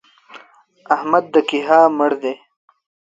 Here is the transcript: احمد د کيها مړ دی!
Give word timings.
احمد 0.95 1.25
د 1.33 1.35
کيها 1.49 1.79
مړ 1.97 2.11
دی! 2.21 2.33